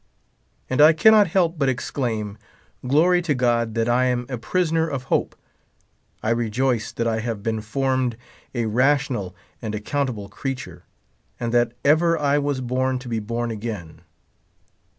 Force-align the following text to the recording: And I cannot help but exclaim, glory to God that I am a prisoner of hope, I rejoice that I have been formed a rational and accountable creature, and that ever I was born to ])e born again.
And 0.67 0.81
I 0.81 0.93
cannot 0.93 1.27
help 1.27 1.59
but 1.59 1.69
exclaim, 1.69 2.39
glory 2.87 3.21
to 3.21 3.35
God 3.35 3.75
that 3.75 3.87
I 3.87 4.05
am 4.05 4.25
a 4.29 4.37
prisoner 4.39 4.87
of 4.87 5.03
hope, 5.13 5.35
I 6.23 6.31
rejoice 6.31 6.91
that 6.91 7.05
I 7.07 7.19
have 7.19 7.43
been 7.43 7.61
formed 7.61 8.17
a 8.55 8.65
rational 8.65 9.35
and 9.61 9.75
accountable 9.75 10.27
creature, 10.27 10.85
and 11.39 11.53
that 11.53 11.73
ever 11.85 12.17
I 12.17 12.39
was 12.39 12.61
born 12.61 12.97
to 12.97 13.13
])e 13.13 13.19
born 13.19 13.51
again. 13.51 14.01